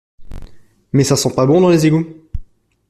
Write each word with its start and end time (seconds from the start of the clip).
Mais 0.93 1.03
ça 1.03 1.15
sent 1.15 1.29
pas 1.35 1.45
bon 1.45 1.61
dans 1.61 1.69
les 1.69 1.85
égoûts! 1.85 2.07